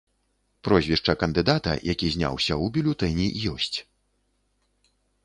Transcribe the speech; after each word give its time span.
Прозвішча 0.67 1.13
кандыдата, 1.23 1.71
які 1.93 2.09
зняўся, 2.15 2.57
у 2.63 2.71
бюлетэні 2.79 3.27
ёсць. 3.53 3.77